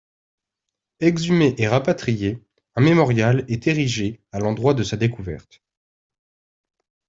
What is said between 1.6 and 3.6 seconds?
rapatrié, un mémorial